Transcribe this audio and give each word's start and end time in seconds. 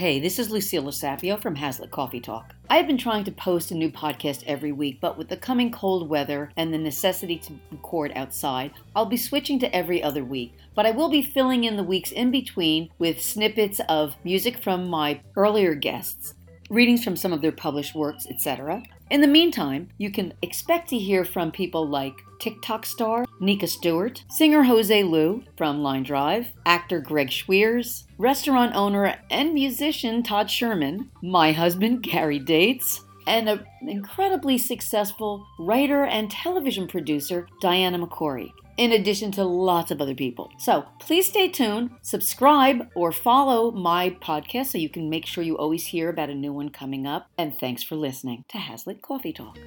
Hey, 0.00 0.18
this 0.18 0.38
is 0.38 0.48
Lucilla 0.48 0.92
Sapio 0.92 1.38
from 1.38 1.56
Hazlitt 1.56 1.90
Coffee 1.90 2.20
Talk. 2.20 2.54
I 2.70 2.78
have 2.78 2.86
been 2.86 2.96
trying 2.96 3.22
to 3.24 3.32
post 3.32 3.70
a 3.70 3.74
new 3.74 3.90
podcast 3.90 4.42
every 4.46 4.72
week, 4.72 4.98
but 4.98 5.18
with 5.18 5.28
the 5.28 5.36
coming 5.36 5.70
cold 5.70 6.08
weather 6.08 6.50
and 6.56 6.72
the 6.72 6.78
necessity 6.78 7.36
to 7.36 7.52
record 7.70 8.10
outside, 8.14 8.72
I'll 8.96 9.04
be 9.04 9.18
switching 9.18 9.58
to 9.58 9.76
every 9.76 10.02
other 10.02 10.24
week. 10.24 10.54
But 10.74 10.86
I 10.86 10.92
will 10.92 11.10
be 11.10 11.20
filling 11.20 11.64
in 11.64 11.76
the 11.76 11.84
weeks 11.84 12.12
in 12.12 12.30
between 12.30 12.88
with 12.98 13.20
snippets 13.20 13.80
of 13.90 14.16
music 14.24 14.62
from 14.62 14.88
my 14.88 15.20
earlier 15.36 15.74
guests, 15.74 16.32
readings 16.70 17.04
from 17.04 17.16
some 17.16 17.32
of 17.32 17.42
their 17.42 17.52
published 17.52 17.94
works, 17.94 18.26
etc. 18.30 18.82
In 19.10 19.20
the 19.20 19.26
meantime, 19.26 19.88
you 19.98 20.10
can 20.10 20.32
expect 20.40 20.88
to 20.90 20.98
hear 20.98 21.24
from 21.24 21.50
people 21.50 21.86
like 21.86 22.14
TikTok 22.38 22.86
star 22.86 23.26
Nika 23.40 23.66
Stewart, 23.66 24.24
singer 24.30 24.62
Jose 24.62 25.02
Lu 25.02 25.42
from 25.56 25.82
Line 25.82 26.04
Drive, 26.04 26.46
actor 26.64 27.00
Greg 27.00 27.28
Schwiers, 27.28 28.04
restaurant 28.18 28.74
owner 28.74 29.16
and 29.30 29.52
musician 29.52 30.22
Todd 30.22 30.50
Sherman, 30.50 31.10
my 31.22 31.52
husband 31.52 32.02
Gary 32.02 32.38
Dates, 32.38 33.02
and 33.26 33.48
an 33.48 33.64
incredibly 33.82 34.58
successful 34.58 35.46
writer 35.58 36.04
and 36.04 36.30
television 36.30 36.86
producer 36.86 37.46
Diana 37.60 37.98
McCory, 37.98 38.50
in 38.76 38.92
addition 38.92 39.32
to 39.32 39.44
lots 39.44 39.90
of 39.90 40.00
other 40.00 40.14
people. 40.14 40.50
So 40.58 40.86
please 40.98 41.26
stay 41.26 41.48
tuned, 41.48 41.90
subscribe, 42.02 42.88
or 42.94 43.12
follow 43.12 43.70
my 43.70 44.10
podcast 44.22 44.66
so 44.66 44.78
you 44.78 44.88
can 44.88 45.10
make 45.10 45.26
sure 45.26 45.44
you 45.44 45.58
always 45.58 45.86
hear 45.86 46.08
about 46.08 46.30
a 46.30 46.34
new 46.34 46.52
one 46.52 46.70
coming 46.70 47.06
up. 47.06 47.28
And 47.36 47.58
thanks 47.58 47.82
for 47.82 47.96
listening 47.96 48.44
to 48.48 48.58
Hazlitt 48.58 49.02
Coffee 49.02 49.32
Talk. 49.32 49.58